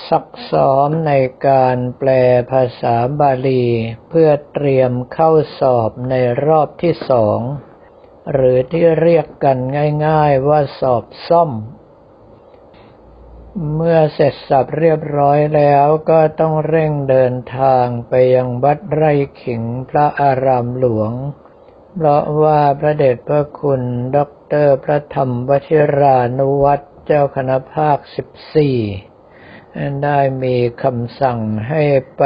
[0.07, 1.13] ซักซ้อมใน
[1.47, 2.09] การแปล
[2.51, 3.65] ภาษาบาลี
[4.09, 6.15] เพื่อเตรียมเข้าสอบใน
[6.45, 7.39] รอบที่สอง
[8.33, 9.57] หรือที่เรียกกัน
[10.07, 11.51] ง่ายๆว่าสอบซ่อม
[13.75, 21.11] เมื่อเสร็จสับเรียบร้อยแล้วก็ต้องเร่งเดินทางไปยังวัดไร่ขิงพระอารามหลวง
[21.95, 23.81] เพราะว่าพระเดชพระคุณ
[24.15, 28.77] ด็อกเตอร์พระธรรมวชิรานุวัตรเจ้าคณะภาคสิบสี่
[30.03, 31.83] ได้มีคำสั่งให้
[32.17, 32.23] ไป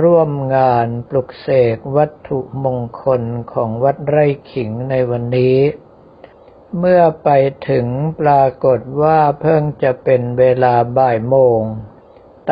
[0.00, 3.22] ร่วมงานปลุกเสกวัตถุมงคล
[3.52, 5.58] ของวัดไร่ขิงในวันนี้
[6.78, 7.28] เมื่อไป
[7.68, 7.86] ถึง
[8.20, 11.60] ปรากฏว่าเพิ่งจะเป็นเวลาบ่ายโมง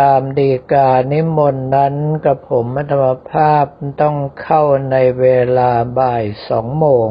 [0.01, 3.65] ตามดีกานิมนต์นั้นกับผมมัธมภาพ
[4.03, 5.27] ต้องเข้าในเว
[5.59, 7.09] ลาบ่ายสองโมง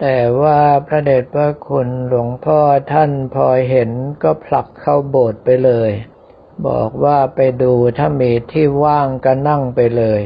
[0.00, 2.60] แต่ว่าพระเดชพระคุณหลวงพ่อ
[2.92, 3.90] ท่านพอเห็น
[4.22, 5.90] ก็ผลักเข้าโบสถ์ไปเลย
[6.66, 10.22] บอกว่าไปดูถ้ามีที่ว่างก็นั่งไปเลย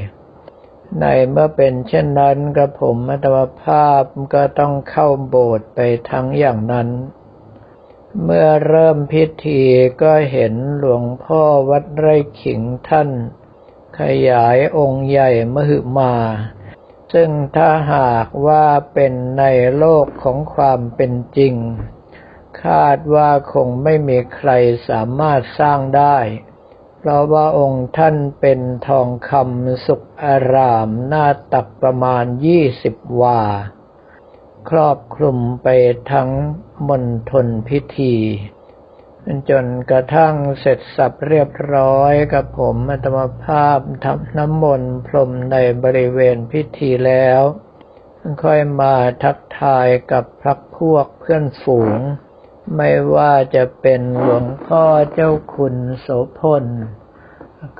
[1.00, 4.02] ในเมื่อเป็นเช่นนั้นกระผมอัตมภาพ
[4.34, 6.88] ก็ต้องเข้าโบสถ์ไปทั้งอย่างนั้น
[8.24, 9.62] เมื่อเริ่มพิธี
[10.02, 13.10] ก็เห็นหลวงพ่อวัดไร่ขิงท่าน
[14.00, 16.14] ขยายองค์ใหญ่มหึมา
[17.12, 19.44] ซึ่งถ้าหากว่าเป็นใน
[19.76, 21.54] โลกของความเป็นจริง
[22.64, 24.50] คาดว่าคงไม่มีใคร
[24.88, 26.18] สามารถสร้างได้
[26.98, 33.42] เพราะว่าองค์ท่านเป็นทองคำสุกอารามหน้าตักประมาณยี่สิบวา
[34.70, 35.68] ครอบคลุมไป
[36.12, 36.30] ทั้ง
[36.88, 38.16] มณฑลพิธี
[39.50, 47.40] จนกระทั่งเสร็จสับเรียบร้อยกับผมอัตมภาพทำน้ำมนต์พรมในบริเวณพิธีแล้ว
[48.44, 51.98] ค่อยมาทักทายกับพักพวกเพื่อนฝูง
[52.76, 56.08] ไม่ว่าจะเป็นหลวงพ่อเจ้าคุณโส
[56.38, 56.64] พล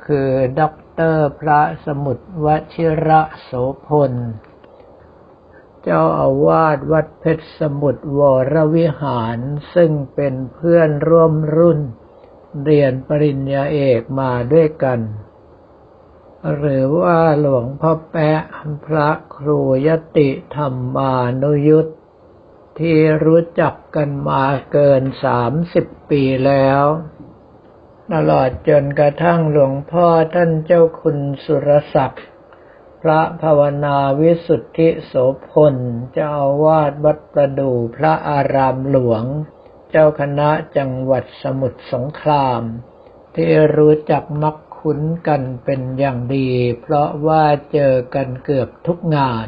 [0.05, 0.29] คือ
[0.59, 3.51] ด็อกเตอร์พระสมุทรวชิระโส
[3.87, 4.13] พล
[5.83, 8.21] เจ้าอาวาสวัดเพชรสมุทรว
[8.53, 9.37] รวิหาร
[9.75, 11.79] ซึ่งเป็นเพื่อนร่วมรุ่น
[12.63, 14.99] เรียนปริญญาเอกมาด้วยกัน
[16.55, 18.41] หรือว่าหลวงพ่อแปะ
[18.85, 21.87] พระครูยติธรรมานุยุต
[22.79, 26.83] ที่รู้จักกันมาเกินสามสิบปีแล้ว
[28.13, 32.25] ตลอดจนกระทั่งหลวงพ่อท่านเจ้าคุณสุรศักดิ์
[33.01, 35.13] พระภาวนาวิสุทธิโส
[35.49, 35.75] พล
[36.13, 36.33] เจ้า
[36.63, 39.23] วาสวัดประดูพระอารามหลวง
[39.89, 42.61] เจ้าคณะจังหวัดสมุทรสงคราม
[43.35, 46.51] ที่รู้จักมักคุ้นกันเป็นอย่างดี
[46.81, 49.47] เพราะว่าเจอกันเกือบทุกงาน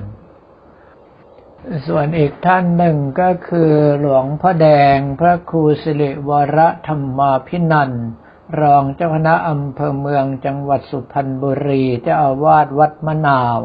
[1.88, 7.92] ส่วนอีกท่านหนึ่งก็คือหลวงพ่อแดงพระครูสิริวรธรรมาพินัน
[8.62, 13.60] รองเจ้าคณะอำเภอเมืองจังหวัดสุพรรณบุรีเจ้าอาวาสวัดมะนาว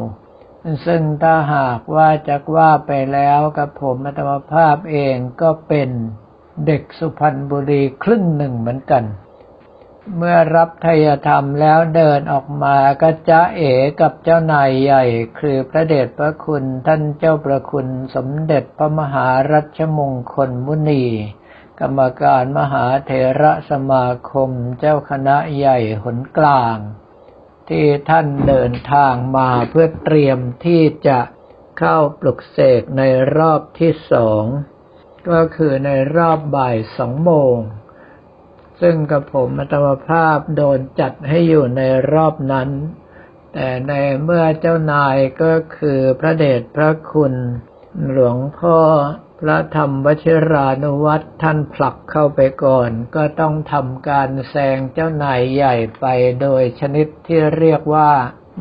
[0.85, 5.89] ซึ่งถ้าหากว่าจะว่าไปแล้วกับผมอัตมภาพเองก็เป็น
[6.67, 9.03] เด็กสุพรรณบุรีครึ่งหนึ่งเหมือนกัน
[10.17, 13.61] เมื่อรับทยธรรมแล้วเดินออกมาก็จะเอ
[14.01, 15.03] กับเจ้านายใหญ่
[15.39, 21.05] คือพระเดชพระคุณท่านเจ้าประคุณสมเด็จพระมหารัชมงคลมุนี
[21.79, 23.11] กรรมการมหาเถ
[23.41, 26.77] ระสมาคมเจ้าคณะใหญ่หนกลาง
[27.69, 31.19] ที่ท่านเดินทางมาเพื่อเตรียมที่จะ
[31.79, 33.01] เข้าปลุกเสกใน
[33.37, 34.43] รอบที่สอง
[35.29, 37.57] ก็คือในรอบบ่ายสองโมง
[38.81, 41.81] ซึ่งกับผมอัตมภาพโดนจัดให้อยู่ใน
[42.13, 42.69] รอบนั้น
[43.53, 43.93] แต่ใน
[44.23, 47.33] เมื่อเจ้านายก็คือพระเดชพระคุณ
[48.11, 48.79] หลวงพ่อ
[49.41, 56.05] พระธรรมวชิรานุวัตรท่านผลักเข้าไปก่อน ก็ต้องทำการแซงเจ้านายใหญ่ไป
[56.41, 58.11] โดยชนิดที่เรียกว่า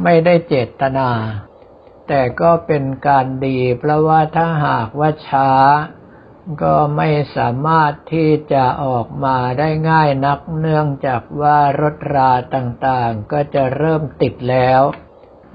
[0.02, 1.10] ไม่ได้เจตนา
[2.08, 5.50] แต่ก็เป็นการดีเพราะว่าถ้าหากว่าช้า
[6.62, 14.82] ก็ไม่สามารถที่จะออกมาได้ง่ายนักเนื่องจากว่ารถราต่างๆ ก็จะเริ่มติดแล้ว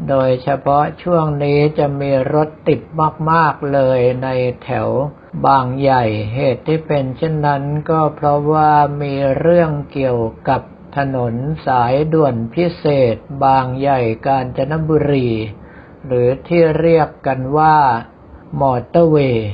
[0.09, 2.81] โดยเฉพาะช่วงนี้จะมีรถติด
[3.31, 4.29] มากๆเลยใน
[4.63, 4.89] แถว
[5.45, 6.03] บางใหญ่
[6.35, 8.71] เหตุที่เป็นเช่นนั้นก็เพราะว่า
[9.01, 10.61] มีเรื่องเกี่ยวกับ
[10.97, 11.33] ถนน
[11.67, 15.29] สายด่วนพิเศษบางใหญ่กาญจนบุรี
[16.07, 17.77] หรือที่เรียกกันว่า
[18.61, 19.51] มอเตอร์เวย์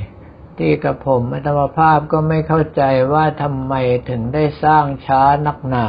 [0.57, 2.83] ที่กับผมอัตมภาพก็ไม่เข้าใจ
[3.13, 3.73] ว่าทำไม
[4.09, 5.87] ถึงได้สร้างช้านักหนา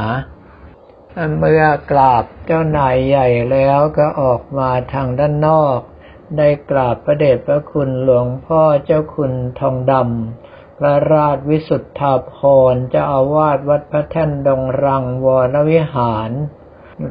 [1.38, 5.79] เมื่อกราบเจ้านายใหญ่แล้วก็ออกมาทางด้านนอก
[6.37, 12.37] ได้กราบพระเดชพระคุณหลวงพ่อเจ้าคุณทองดำพระราชวิสุทธาภ
[12.73, 16.31] รเจ้าอาวาสวัดพระแท่นดงรังวรวิหาร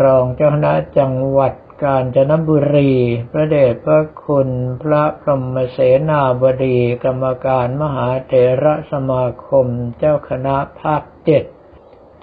[0.04, 2.94] รองเจ้าคณะจังหวัด กาญจนบุรี
[3.32, 4.50] พระเดชพระคุณ
[4.82, 5.80] พระพรหมเส
[6.10, 8.34] นาบดี กรรมการมหาเถ
[8.64, 9.68] ระสมาคม
[9.98, 11.44] เจ้าคณะภาคเจ็ด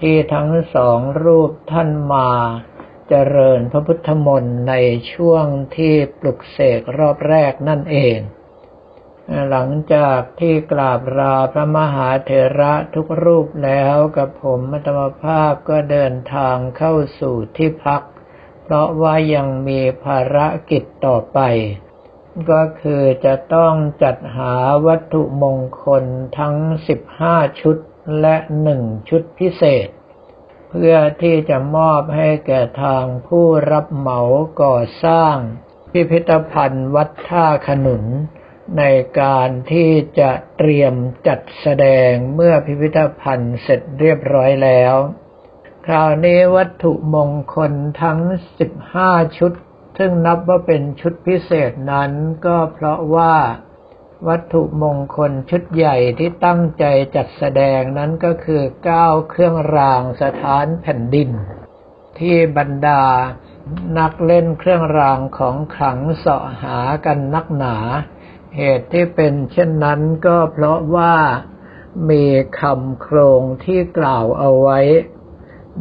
[0.01, 2.31] ที่ทั้งสองรูปท่านมา
[3.09, 4.75] เจริญพระพุทธมนต์ใน
[5.13, 5.47] ช่วง
[5.77, 8.19] ที่ปลุกเสกรอบแรกนั่นเอง
[9.51, 18.03] หลังจากที่กราบลาพระมหาเถระทุกรูปแล้วกับผมมัตมภาพก็เดินทางเข้าสู่ที่พัก
[18.71, 20.39] เพราะว่ายังมีภาร
[20.71, 21.41] กิจต่อไป
[22.51, 24.55] ก็คือจะต้องจัดหา
[24.87, 26.05] วัตถุมงคล
[26.39, 26.57] ทั้ง
[27.09, 27.77] 15 ชุด
[28.21, 29.89] และหนึ่งชุดพิเศษ
[30.71, 34.21] เพื่อที่จะมอบให้แก่ทางผู้รับเหมา
[34.63, 35.37] ก่อสร้าง
[35.93, 38.05] พิพิธภัณฑ์วัดท่าขนุน
[38.79, 38.85] ใน
[39.21, 40.95] การที่จะเตรียม
[41.27, 44.95] จัดแสดงเมื่อพิพิธภัณฑ์เสร็จเรียบร้อยแล้ว
[45.91, 48.21] คราวนี้วัตถุมงคลทั้ง
[48.81, 49.53] 15 ชุด
[49.99, 52.11] ซึ่งนับว่าเป็นชุดพิเศษนั้น
[52.47, 53.35] ก็เพราะว่า
[54.29, 56.85] วัตถุมงคลชุดใหญ่ที่ตั้งใจ
[57.17, 58.63] จัดแสดงนั้นก็คือ
[58.97, 61.31] 9เครื่องรางสถานแผ่นดิน
[62.19, 63.03] ที่บรรดา
[63.99, 67.77] นักเล่นเครื่องรางของขลังเสาะหากันนักหนา
[68.57, 71.15] เหตุที่เป็นเช่นนั้นก็เพราะว่า
[72.11, 72.25] มี
[72.61, 74.81] คำโครงที่กล่าวเอาไว้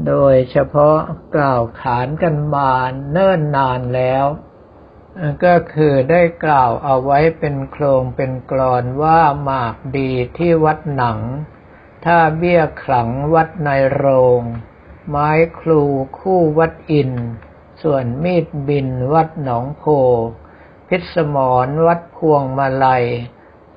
[0.05, 0.97] โดยเฉพาะ
[1.35, 2.71] กล่าวขานกันมา
[3.11, 4.25] เนิ่นนานแล้ว
[5.45, 11.19] ก็คือได้กล่าวเอาไว้เป็นโครงเป็นกรอนว่าหมากดีที่วัดหนัง
[12.05, 14.05] ถ้าเบี้ยขลังวัดในโร
[14.39, 14.41] ง
[15.09, 15.29] ไม้
[15.59, 15.81] ครู
[16.19, 17.11] คู่วัดอิน
[17.81, 19.83] ส่วนมีดบินวัดหนองโพ
[20.88, 23.05] พิศมรวัดพวงมาลัย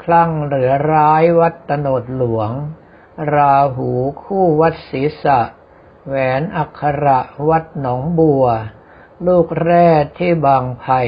[0.03, 2.51] คลั่งเหลือร้ายวัดตโนดหลวง
[3.35, 3.91] ราหู
[4.23, 5.41] คู่วัดศรีษะ
[6.07, 8.47] แหวนอักขระวัดหนองบัว
[9.27, 9.89] ลูกแร่
[10.19, 11.01] ที่บางไผ่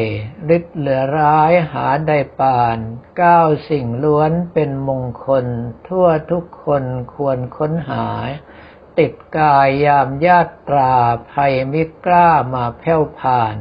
[0.56, 2.79] ฤทธิ์เหลือร้ายหาได้ปาน
[3.21, 5.47] ก้าสิ่งล้วนเป็นมงคล
[5.89, 6.85] ทั่วทุกคน
[7.15, 8.06] ควรค้นหา
[8.99, 10.94] ติดกายยามญาตรา
[11.33, 13.56] ภัยมิกล้ามาแผ่วผ่าน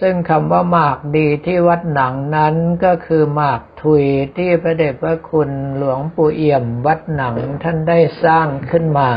[0.00, 2.54] ซึ่งคำว่าหมากดีที่วัดหนังนั้น
[2.84, 4.04] ก็คือหมากทุย
[4.36, 9.10] ที่พระเดชพระคุณหลวงปู่เอี่ยมวัดหนังท่านได้สร้างขึ้นมา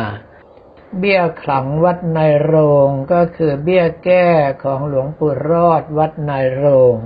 [1.00, 2.56] เบี้ยขลังวัดในโร
[2.88, 4.28] งก็คือเบี้ยแก้
[4.64, 6.66] ของหลวงปู่รอดวัดในโร
[6.96, 6.98] ง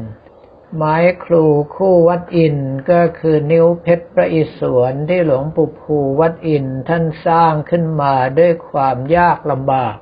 [0.76, 1.46] ไม้ครู
[1.76, 2.58] คู่วัดอิน
[2.92, 9.96] ก็คือนิ้วเพชรประอิศวรที่หลวงปู่ภูวัดอินท่านสร้างขึ้นมาด้วยความยากลำบาก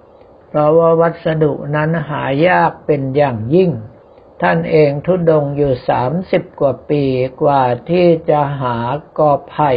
[0.50, 3.72] เพราะว่าวัสดุนั้นหายากเป็นอย่างยิ่ง
[4.42, 7.04] ท่านเองทุดงอยู่สามสิบกว่าปี
[7.42, 8.78] กว่าที่จะหา
[9.18, 9.74] กอไผ่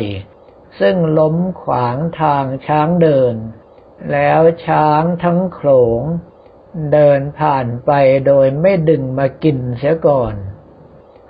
[0.80, 3.36] ซึ่งล้มขวางทางช้างเดิน
[4.12, 5.68] แล้วช้างทั้งโขล
[6.00, 6.02] ง
[6.92, 7.90] เดินผ่านไป
[8.26, 10.34] โดยไม่ดึงมากินเสียก่อน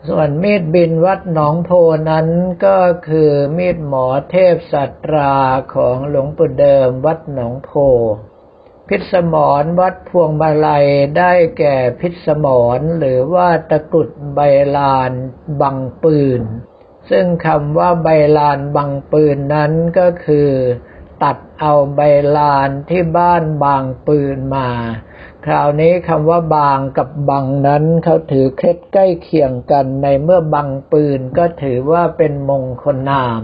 [0.08, 1.70] ส่วนมีดบินวัดหนองโพ
[2.10, 2.28] นั้น
[2.66, 5.34] ก็คือมีดหมอเทพสัตรา
[5.74, 7.70] ของหลวงปู่เดิมวัดหนองโพ
[8.88, 10.86] พิษสมรวัดพวงมาลัย
[11.18, 12.46] ได้แก่พิษสม
[12.78, 14.40] รหรือว่าตะกุดใบ
[14.76, 15.12] ลาน
[15.60, 16.42] บังปืน
[17.10, 18.08] ซึ่งคำว่าใบ
[18.38, 20.50] ลานบังปืนนั้นก็คือ
[21.22, 22.00] ตัดเอาใบ
[22.36, 24.68] ลานที่บ้านบางปืนมา
[25.46, 33.42] คราวนี้คำว่าบางกับบังนั้นเขาถือเคล็ดใกล้เคียงกันในเมื่อบังปืนก็ถือว่าเป็นมงคลนาม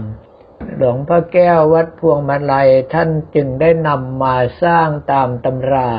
[0.75, 5.91] หลวงพ่อแก้ววัดพวงมาลัยท่านจึงได้นำมาสร้างตามตำรา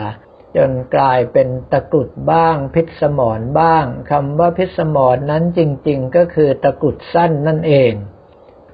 [0.57, 7.93] จนกลายเป็นตะกรุดบ้าง พิษสมรบ้างคำว่าพิษสมรนั้นจริง ๆ ก็คือตะกรุดสั้นนั่นเอง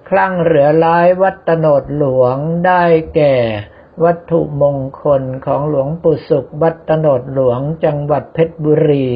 [0.08, 2.84] คลั่งเหลือร้ายวัดตโนดหลวงได้
[3.16, 3.36] แก่
[4.04, 9.08] วัตถุมงคลของหลวงปู่สุข วัดตโนดหลวงจังหวัดเพชรบุรี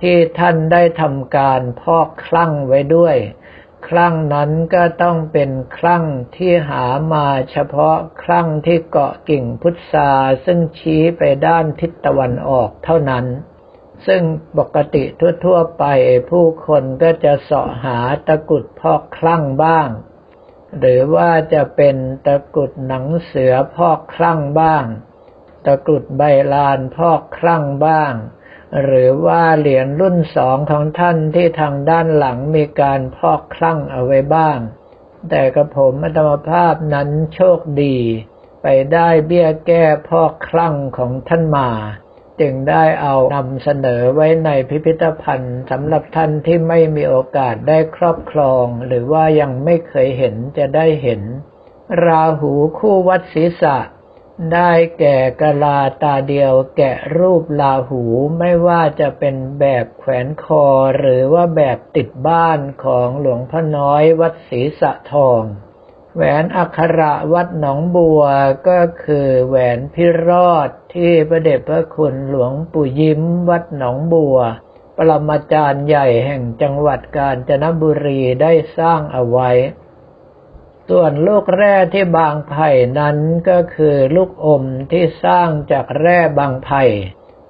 [0.00, 3.16] ที่ท่านได้ทำการพอกคลั่งไว้ด้วย
[3.88, 6.04] คลั่งนั้นก็ต้องเป็นคลั่ง
[6.36, 10.10] ที่หามาเฉพาะคลั่งที่เกาะกิ่งพุทรา
[10.44, 13.26] ซึ่งชี้ไปด้านทิศตะวันออกเท่านั้น
[14.06, 14.22] ซึ่ง
[14.58, 15.04] ปกติ
[15.44, 15.84] ทั่ว ๆ ไป
[16.30, 19.88] ผู้คนก็จะเสาะหาตะกุดพอกคลั่งบ้าง
[20.80, 24.84] หรือว่าจะเป็นตะกุดหนังเสือพอกคลั่งบ้าง
[25.66, 28.12] ตะกุดใบลานพอกคลั่งบ้าง
[28.82, 34.58] หรือว่าเหรียญรุ่นสองของท่านที่ทางด้านหลังมีการพอกคลั่งเอาไว้บ้าง
[35.30, 37.98] แต่กระผมอัตมภาพนั้นโชคดี
[38.62, 41.70] ไปได้เบี้ยแก้พอกคลั่งของท่านมา
[42.40, 51.22] จึงได้เอานำเสนอไว้ในพิพิธภัณฑ์สำหรับท่านที่ไม่มีโอกาสได้ครอบครอง หรือว่ายังไม่เคยเห็นจะได้เห็น
[52.04, 53.78] ราหูคู่วัดศีรษะ
[54.54, 58.02] ได้แก่กะลาตาเดียวแกะรูปลาหู
[58.38, 60.66] ไม่ว่าจะเป็นแบบแขวนคอ
[60.98, 65.42] หรือว่าแบบติดบ้านของหลวงพ่อน้อยวัดศรีสะทอง
[66.18, 68.22] แหวนอัคระวัดหนองบัว
[68.68, 74.38] ก็คือแหวนพิรอดที่พระเดชพระคุณหลวงปู่ยิ้มวัดหนองบัว
[74.96, 79.50] ปรมาจารย์ใหญ่แห่งจังหวัดกาญจนบุรีได้สร้างเอาไว้
[80.88, 83.16] ส่วนลูกแร่ที่บางไผ่นั้น
[83.48, 86.84] ก็คือลูกอมที่สร้างจากแร่บางไผ่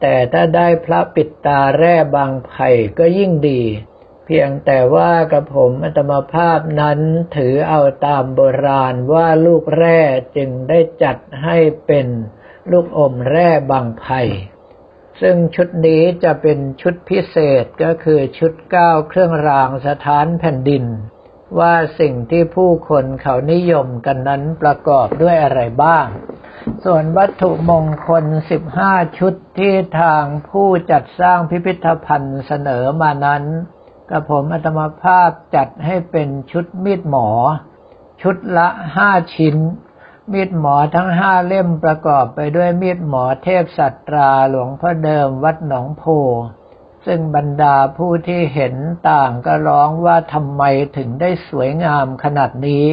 [0.00, 2.68] แต่ถ้าได้พระปิดตาแร่บางไผ่
[2.98, 3.62] ก็ยิ่งดี
[4.26, 7.00] เพียงแต่ว่ากระผมอัตมาภาพนั้น
[7.36, 10.00] ถือเอาตามโบราณว่าลูกแร่
[10.36, 12.06] จึงได้จัดให้เป็น
[12.70, 14.22] ลูกอมแร่บางไผ่
[15.20, 20.84] ซึ่งชุดนี้จะเป็นชุดพิเศษก็คือชุดก้าวเครื่องรางสถานแผ่นดิน
[21.58, 26.06] ว่าสิ่งที่ผู้คนเขานิยมกันนั้นประกอบด้วยอะไรบ้าง
[26.84, 28.24] ส่วนวัตถุมงคล
[28.70, 33.44] 15 ชุดที่ทางผู้จัดสร้างพิพิธภัณฑ์เสนอมานั้น
[34.10, 37.28] กระผมอัตมภาพจัดให้เป็นชุดมีดหมอ
[38.22, 38.68] ชุดละ
[39.02, 39.56] 5ชิ้น
[40.32, 46.04] มีดหมอทั้งห้าเล่มประกอบไปด้วยมีดหมอเทพสัตราหลวงพ่อเดิมวัดหนองโพ
[47.06, 48.74] ซึ่งบรรดาผู้ที่เห็น
[49.08, 50.62] ต่างก็ร้องว่าทำไม
[50.96, 52.86] ถึงได้สวยงามขนาดนี้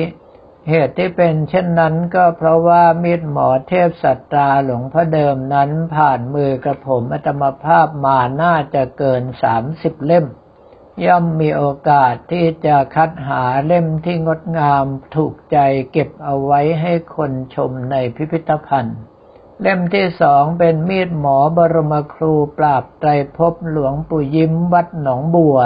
[0.69, 10.25] เหตุที่เป็นเช่นนั้นก็เพราะว่ามีดหมอเทพสัตตาหลวงพ่อเดิมนั้นผ่านมือกระผมอัตมภาพมาน่าจะเกินสามสิบเล่ม
[11.05, 14.85] ย่อมมีโอกาสที่จะคัดหาเล่มที่งดงาม
[15.15, 15.57] ถูกใจ
[15.91, 18.99] เก็บเอาไว้ให้คนชมในพิพิธภัณฑ์
[19.61, 25.59] เล่มที่สองเป็นมีดหมอบรมครูปราบไตรภพหลวงปู่ยิ้มวัดหนองบัว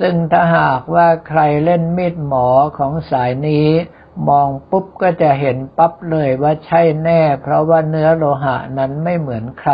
[0.00, 2.48] ซึ่งถ้าหากว่าใครเล่นมีดหมอ
[2.78, 3.68] ของสายนี้
[4.28, 9.72] มองปุ๊บก็จะเห็นปั๊บเลยว่าใช่แน่ เพราะว่าเนื้อโลหะนั้นไม่เหมือนใคร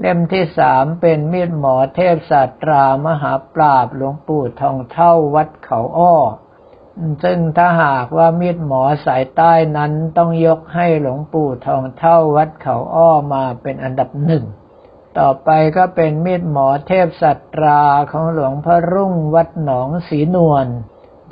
[0.00, 6.16] เล่มที่สามเป็นมีดหมอเทพศาสตรามหาปราบหลวงปู่ทองเท่าวัดเขาอ้อ
[7.24, 14.44] ซึ่งถ้าหากว่ามีดหมอสายใต้นั้นต้องยกให้หลวงปู่ทองเท่าวัดเขาอ้อมาเป็นอันดับหนึ่ง
[15.18, 20.66] ต่อไปก็เป็นมีดหมอเทพสัตราของหลวงพ่อรุ่งวัดหนองสีนวล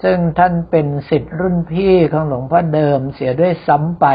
[0.02, 4.06] ซึ่งท่านเป็นสิทธิ์รุ่นพี่ของหลวงพ่อเดิมเสียด้วยซ้ำไป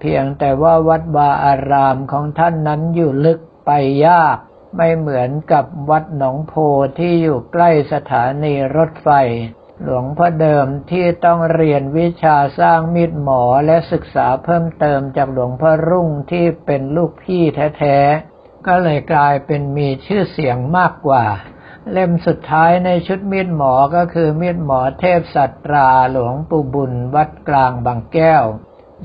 [0.00, 4.38] เพียงแต่ว่าวัดวาอารามของท่านนั้นอยู่ลึก ไปยาก
[4.76, 6.54] ไม่เหมือนกับวัดหนองโพ
[6.98, 9.08] ที่อยู่ใกล้สถานีรถไฟ
[9.82, 17.42] หลวงพ่อเดิมที่ต้องเรียนวิชาสร้างมีดหมอและศึกษาเพิ่มเติมจากหลวงพ่อรุ่งที่เป็นลูกพี่
[17.78, 21.24] แท้ๆ ก็เลยกลายเป็นมีชื่อเสียงมากกว่า
[21.92, 28.44] เล่มสุดท้ายในชุดมีดหมอก็คือมีดหมอเทพสัตราหลวงปู่บุญวัดกลางบางแก้ว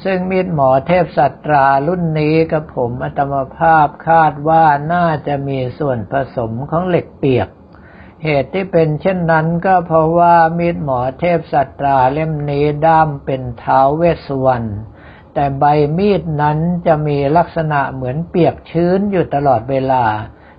[0.03, 7.49] ซึ่งมีดหมอเทพสัตรารุ่นนี้กับผมอัตมภาพคาดว่าน่าจะมีส่วนผสมของเหล็กเปียก
[8.23, 14.69] เหตุที่เป็นเช่นนั้นก็เพราะว่ามีดหมอเทพสัตราเล่มนี้ด้ามเป็นเท้าเวสวรรณ
[15.33, 15.63] แต่ใบ
[15.97, 20.05] มีดนั้นจะมีลักษณะเหมือนเปียกชื้นอยู่ตลอดเวลา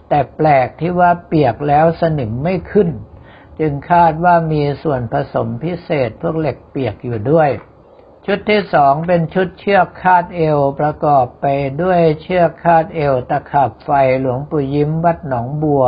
[0.09, 2.88] แต่แปลกที่ว่าเปียกแล้วสนิมไม่ขึ้น
[3.61, 7.50] จึงคาดว่ามีส่วนผสมพิเศษพวกเหล็กเปียกอยู่ด้วย
[8.28, 11.47] ชุดที่สองเป็นชุดเชือกคาดเอวประกอบไป
[11.83, 13.90] ด้วยเชือกคาดเอวตะขับไฟ
[14.21, 15.87] หลวงปู่ยิ้มวัดหนองบัว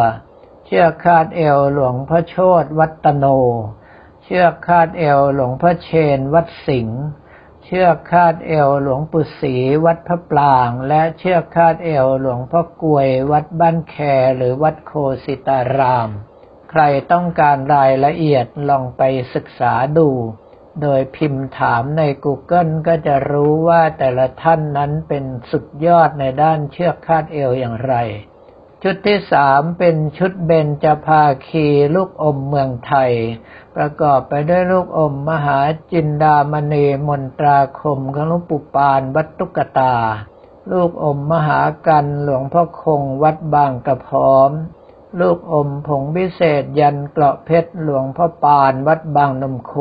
[0.66, 3.26] เชือกคาดเอวหลวงพ่อโชตวัดตโน
[4.24, 7.00] เชือกคาดเอวหลวงพ่อเชนวัดสิงห์
[7.64, 13.96] เชือกคาดเอวหลวงปู่ศรีวัดพระปลาง และเชือกคาดเอวหลวงพ่อกวย วัดบ้านแค
[14.36, 14.92] หรือวัดโค
[15.24, 16.10] สิตาราม
[16.70, 19.02] ใครต้องการรายละเอียดลองไป
[19.34, 20.10] ศึกษาดู
[20.82, 27.94] โดยพิมพ์ถามใน Google ก็จะรู้ว่าแต่ละท่านนั้นเป็นสุดยอดในด้านเชือกคาดเอวอย่างไร
[28.82, 33.12] ชุดที่สามเป็นชุดเบญจภาคีลูกอมเมืองไทย
[33.76, 35.58] ประกอบไปด้วยลูกอมมหา
[35.92, 39.96] จินดามณีมนตราคมของหลวงปู่ปานวัดตุกตา
[40.72, 44.50] ลูกอมมหากันหลวงพ่อคงวัดบางกระพร้อม
[45.20, 49.74] ลูกอมผงพิเศษยันเกราะเพชรหลวงพ่อปานวัดบางนมโค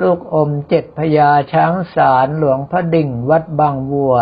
[0.00, 4.16] ลูกอมเจ็ดพญาช้างสารหลวงพ่อดิ่งวัดบางวัว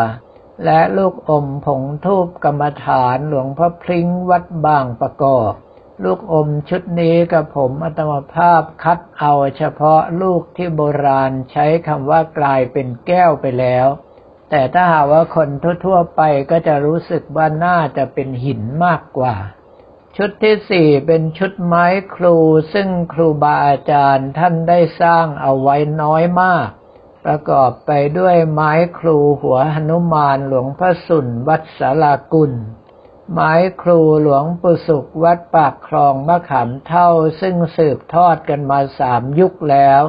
[0.65, 5.53] และลูกอมผงทูบกรรมฐานหลวงพ่อพริ้งวัดบางประกอบ
[6.05, 13.87] ลูกอมชุดนี้กับผมอัตมภาพคัดเอาเฉพาะลูกที่โบราณใช้คำว่ากลายเป็นแก้วไปแล้ว
[14.51, 15.49] แต่ถ้าหากว่าคน
[15.85, 16.21] ทั่วๆไป
[16.51, 19.35] ก็จะรู้สึกว่าน่าจะเป็นหินมากกว่า
[20.21, 22.37] ชุดที่สี่เป็นชุดไม้ครู
[22.75, 26.69] ซึ่งครูบาอาจารย์ท่านได้สร้างเอาไว้น้อยมาก
[27.25, 32.53] ประกอบไปด้วยไม้ครูหัวหนุมานหลวงพระสุนวัดสารากุล
[33.33, 37.09] ไม้ครูหลวงปุสุกวัดปากคลองมะขามเท่า
[37.41, 40.03] ซึ่งสืบทอดกันมาสามยุคแล้ว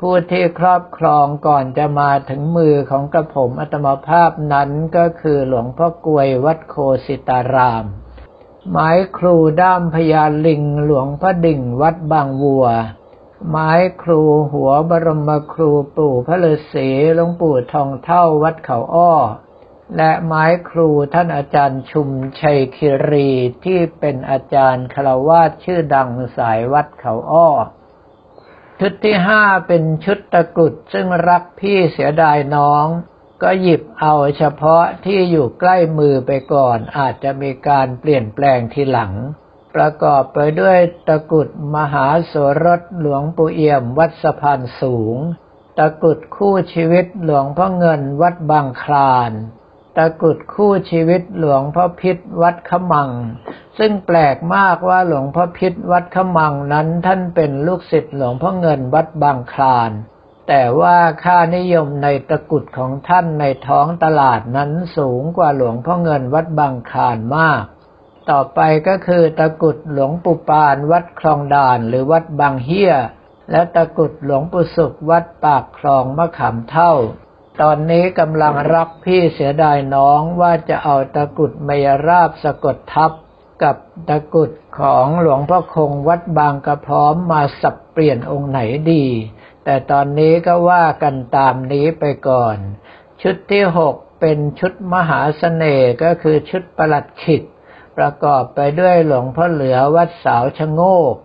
[0.00, 7.86] ผู้ที่ครอบครองก่อนจะมาถึงมือของกระผมอัตมภาพนั้นก็คือหลวงพ่อกวยวัดโคสิตาราม
[8.70, 12.66] ไม้ครูด้ามพญาลิงหลวงพระดิ่งวัดบางวัว
[13.50, 13.72] ไม้
[14.02, 14.22] ครู
[14.52, 19.12] หัวบรมครูปู่พระฤาษีหลวงปู่ทองเท่าวัดเขาอ้อ
[19.96, 22.08] และไม้ครูท่านอาจารย์ชุม
[22.40, 23.30] ชัยคิรี
[23.64, 27.48] ที่เป็นอาจารย์คารวาสชื่อดังสายวัดเขาอ้อ
[28.80, 32.86] ชุดที่ห้าเป็นชุดตะกรุดซึ่งรักพี่เสียดายน้อง
[33.42, 39.12] ก็หยิบเอาเฉพาะที่อยู่ใกล้มือไปก่อน อาจจะมีการเปลี่ยนแปลงทีหลัง
[39.76, 40.78] ประกอบไปด้วย
[41.08, 45.16] ตะกุดมหาโสรสหลวงปู่เอี่ยมวัดสะพานสูง
[45.78, 49.32] ตะกุดคู่ชีวิตหลวงพ่อเงินวัดบางคลาน
[49.96, 53.10] ตะกุดคู่ชีวิตหลวงพ่อพิษวัดขมัง
[53.78, 59.90] ซึ่งแปลกมากว่าหลวงพ่อพิษวัดขมังนั้นท่านเป็นลูกศิษย์หลวงพ่อเงินวัดบางคลาน
[60.48, 67.64] แต่ว่าค่านิยมในตะกุดของท่านในท้องตลาดนั้นสูงกว่าหลวงพ่อเงินวัดบางคานมาก
[68.30, 72.92] ต่อไปก็คือตะกุดหลวงปู่ปานวัดคลองด่านหรือวัดบางเฮีย
[73.50, 76.92] และตะกุดหลวงปู่สุขวัดปากคลองมะขามเท่า
[77.60, 83.12] ตอนนี้กำลังรักพี่เสียดายน้องว่าจะเอาตะกุดมยราบสะกดทับ
[83.62, 83.76] กับ
[84.08, 88.60] ตะกุดของหลวงพ่อคงวัดบางกระพร้อมมาสับเปลี่ยนองค์ไหน
[88.92, 89.04] ดี
[89.70, 92.56] แต่ตอนนี้ก็ว่ากันตามนี้ไปก่อน
[93.22, 97.42] ชุดที่หกเป็นชุดมหาสเสน่ห์ก็คือชุดประหลัดขิด
[97.98, 100.80] ประกอบไปด้วยหลวงพ่อเหลือวัดสาวชะโง
[101.14, 101.16] ก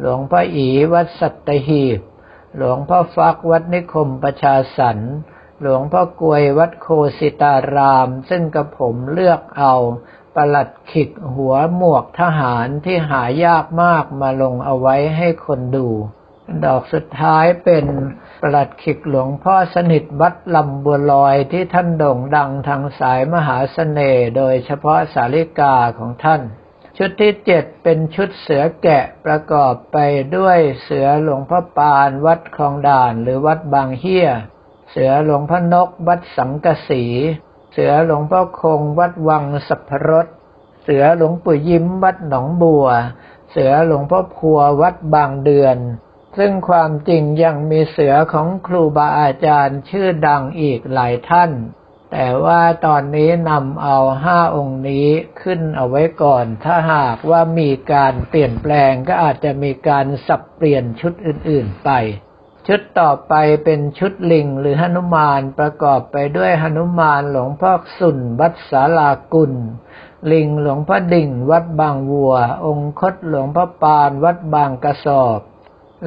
[0.00, 2.00] หลวงพ่ออีวัดสัตหีบ
[2.56, 4.98] หลวงพ่อฟักวัดนิคมประชาสรร
[5.62, 9.74] หลวงพ่อกวยวัดโคสิตาราม ซึ่งกระผมเลือกเอา
[10.36, 15.88] ประหลัดขิกหัวหมวกทหารที่หายากมากมาลงเอาไว้ให้คนดู
[16.66, 17.84] ดอกสุดท้ายเป็น
[18.42, 26.42] ประหลัดขิกหลวงพ่อสนิทวัดลำบัวลอยที่ท่านโด่งดังทางสายมหาสเสน่ห์โดยเฉพาะสาริกาของท่าน
[26.96, 29.98] ชุดที่เจ็ดเป็นชุดเสือแกะประกอบไป
[30.36, 34.28] ด้วยเสือหลวงพ่อปานวัดคลองด่านหรือวัดบางเฮีย
[34.90, 37.04] เสือหลวงพ่อนกวัดสังกสี
[37.72, 40.26] เสือหลวงพ่อคงวัดวังสัพพรส
[40.82, 42.86] เสือหลวงปู่ยิ้มวัดหนองบัว
[43.50, 45.76] เสือหลวงพ่อพัววัดบางเดือน
[46.38, 51.50] ซึ่งความจริงยังมีเสือของครูบาอาจารย์ชื่อดังอีกหลายท่าน
[52.12, 55.08] แต่ว่าตอนนี้นำเอาห้าองค์นี้
[55.42, 61.90] ขึ้นเอาไว้ก่อน ถ้าหากว่ามีการเปลี่ยนแปลงก็อาจจะมีการสับเปลี่ยนชุดอื่นๆไป
[62.66, 69.52] ชุดต่อไปเป็นชุดลิงหรือหนุมานประกอบไปด้วยหนุมานหลวงพ่อสุนวัดสาลากุล
[70.32, 72.34] ลิงหลวงพ่อดิ่งวัดบางวัว
[72.66, 75.40] องค์คดหลวงพ่อปานวัดบางกระสอบ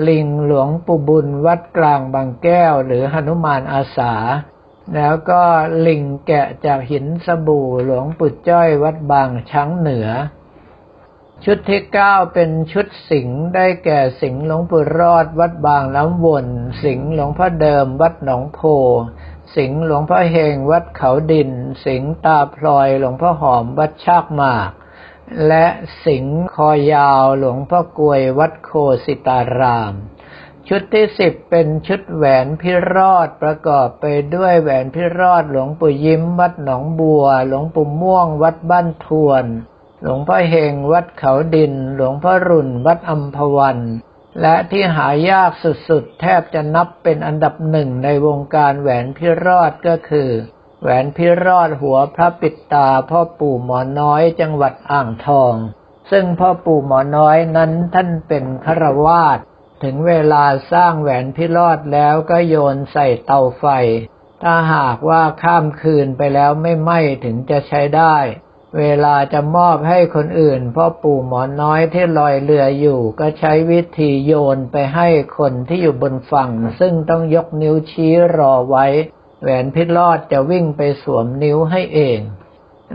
[0.08, 4.14] ลิงหลวงปู่บุญวัดกลางบางแก้ว หรือหนุมานอาสา
[4.96, 5.42] แล้วก็
[5.88, 10.08] ลิงแกะจากหินสบู่หลวงปู่จ้อยวัดบางช้างเหนือ
[11.44, 16.48] ชุดที่เก้าเป็นชุดสิงได้แก่สิงหลวงปู่รอดวัดบางน้ำวน
[16.84, 18.60] สิงหลวงพ่อเดิมวัดหนองโพ
[19.56, 21.52] สิงหลวงพ่อเฮงวัดเขาดิน
[21.86, 24.70] สิงตาพลอยหลวงพ่อหอมวัดชากหมาก
[25.48, 25.68] และ
[26.06, 28.72] สิงคอยาวหลวงพ่อกวยวัดโค
[29.06, 29.94] สิตาราม
[30.68, 39.46] ชุดที่สิบเป็นชุดแหวนพิรอดประกอบไปด้วยแหวนพิรอดหลวงปู่ยิ้มวัดหนองบัว หลวงปู่ม่วงวัดบ้านทวน
[40.02, 43.80] หลวงพ่อเฮงวัดเขาดิน หลวงพ่อรุ่นวัดอัมพวัน
[44.42, 50.30] และที่หายากสุดๆ แทบจะนับเป็นอันดับหนึ่งในวงการแหวนพิรอดก็คือ
[50.88, 55.56] แหวนพิรอดหัวพระปิดตาพ่อปู่หมอน้อยจังหวัดอ่างทอง
[56.12, 59.38] ซึ่งพ่อปู่หมอน้อยนั้นท่านเป็นฆราวาส
[59.84, 63.66] ถึงเวลาสร้างแหวนพิรอดแล้วก็โยนใส่เตาไฟ
[64.44, 68.16] ถ้าหากว่าข้ามคืนไปแล้วไม่ไหม้ถึงจะใช้ได้
[68.80, 78.88] เวลาจะมอบให้คนอื่น พ่อปู่หมอน้อยที่ลอยเรืออยู่ ก็ใช้วิธีโยนไปให้คนที่อยู่บนฝั่ง ซึ่งต้องยกนิ้วชี้รอไว้
[79.42, 82.20] แหวนพิรอดจะวิ่งไปสวมนิ้วให้เอง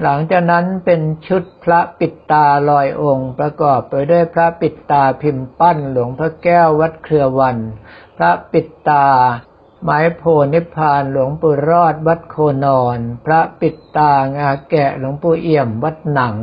[0.03, 7.57] หลังจากนั้นเป็นชุดพระปิดตาลอยองค์ ประกอบไปด้วยพระปิดตาพิมพ์ปั้นหลวงพระแก้ววัดเครือวัน
[8.17, 9.07] พระปิดตา
[9.85, 10.23] ไม้โพ
[10.53, 16.37] นิพพานหลวงปู่รอดวัดโคนอน พระปิดตางาแกะหลวงปู่เอี่ยมวัดหนัง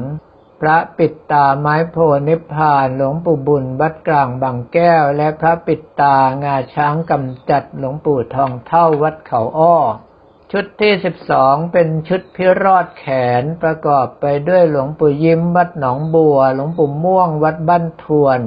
[0.61, 1.95] พระปิดตาไม้โพ
[2.27, 9.77] นิพพานหลวงปู่บุญวัดกลางบางแก้ว และพระปิดตางาช้างกำจัดหลวงปู่ทองเท่าวัดเขาอ้อ
[10.51, 13.05] ชุดที่สิบสองเป็นชุดพิรอดแข
[13.41, 18.39] นประกอบไปด้วยหลวงปู่ยิ้มวัดหนองบัว หลวงปู่ม่วงวัดบ้านทวน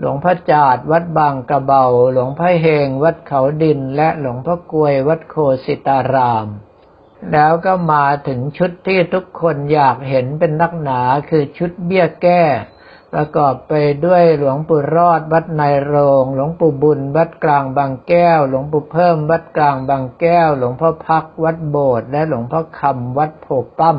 [0.00, 6.46] หลวงพ่อจาดวัดบางกระเบา หลวงพ่อเฮงวัดเขาดิน และหลวงพ่อกวยวัดโคสิตาราม
[7.32, 12.42] แล้วก็มาถึงชุดที่ทุกคนอยากเห็นเป็นนักหนาคือชุดเบี้ยแก้
[13.12, 13.74] ประกอบไป
[14.06, 23.46] ด้วยหลวงปู่รอดวัดในโรง หลวงปู่บุญวัดกลางบางแก้ว หลวงปู่เพิ่มวัดกลางบางแก้ว หลวงพ่อพักวัดโบสถ์และหลวงพ่อคำวัดโพ
[23.78, 23.98] ปั้ม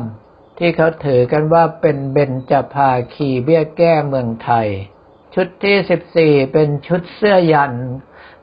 [0.58, 4.68] ที่เขาถือกันว่าเป็นเบญจภาคีเบี้ยแก้เมืองไทย
[5.34, 7.72] ชุดที่สิบสี่เป็นชุดเสื้อยัน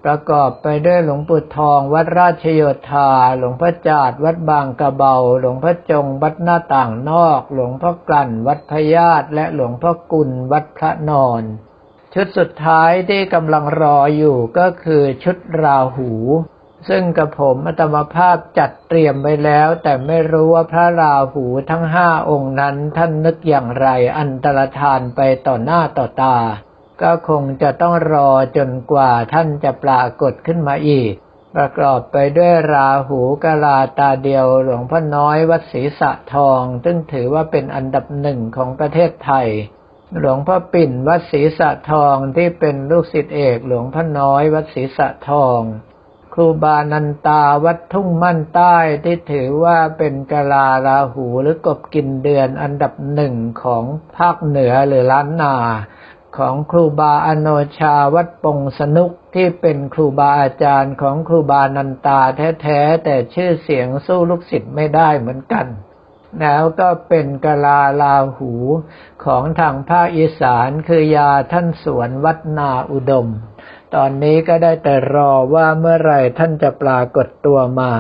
[0.06, 11.44] ประกอบไปด้วยหลวงปู่ทอง วัดราชโยธา หลวงพ่อจาดวัดบางกระเบา หลวงพ่อจง วัดหน้าต่างนอก หลวงพ่อกลั่น วัดพญาตและหลวงพ่อกุล วัดพระนอน
[12.13, 16.12] ชุดสุดท้ายที่กำลังรออยู่ก็คือชุดราหู
[16.89, 23.88] ซึ่งกับผมอัตมภาพจัดเตรียมไว้แล้ว แต่ไม่รู้ว่าพระราหูทั้งห้าองค์นั้นท่านนึกอย่างไร
[24.18, 26.38] อันตรธานไปต่อหน้าต่อตา
[27.01, 31.13] ก็คงจะต้องรอจนกว่าท่านจะปรากฏขึ้นมาอีก
[31.56, 39.47] ประกอบไปด้วยราหูกาลาตาเดียวหลวงพ่อน้อยวัดศรีสะทอง ซึ่งถือว่าเป็นอันดับหนึ่งของประเทศไทย
[40.19, 45.62] หลวงพ่อปิ่นวัดศรีสะทองที่เป็นลูกศิษย์เอกหลวงพ่อน้อยวัดศรีสะทอง
[46.34, 53.84] ครูบานันตาวัดทุ่งมั่นใต้ที่ถือว่าเป็นกาลาราหูหรือกบกินเดือนอันดับหนึ่งของ
[54.17, 55.56] ภาคเหนือหรือล้านนา
[56.38, 62.19] ของครูบาอโนชาวัดปงสนุกที่เป็นครูบาอาจารย์ของครูบานันตา
[62.62, 65.67] แท้ๆ แต่ชื่อเสียงสู้ลูกศิษย์ไม่ได้เหมือนกัน
[66.41, 68.54] แล้วก็เป็นกาลาลาหู
[69.26, 73.28] ของทางภาคอีสานคือยาท่านสวนวัดนาอุดม
[73.96, 77.93] ตอนนี้ก็ได้แต่รอว่าเมื่อไรท่านจะปรากฏตัวมา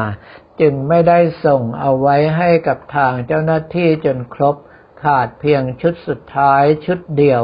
[0.61, 4.55] จึงไม่ได้ส่งเอาไว้ให้กับทางเจ้าหน้าที่จนครบ
[5.03, 7.43] ขาดเพียงชุดสุดท้ายชุดเดียว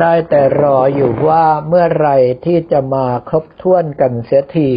[0.00, 2.08] ได้แต่รออยู่ว่าเมื่อไร
[2.46, 4.70] ที่จะมาครบถ้วนกันเสียที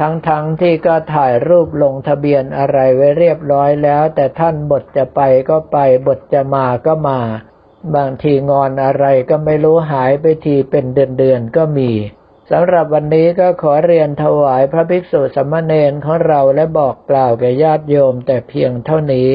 [0.00, 7.20] ทั้งๆทที่ก็ถ่ายรูปลงทะเบียนอะไรไว้เรียบร้อยแล้ว แต่ท่านบทจะไปก็ไปบทจะมาก็มา
[7.96, 11.90] บางทีงอนอะไรก็ไม่รู้หายไปทีเป็นเดือนๆก็มี
[12.50, 19.30] สำหรับวันนี้ก็ขอเรียนถวายพระภิกษุสามเณรของเราและบอกกล่าวแก่ญาติโยมแต่เพียงเท่านี้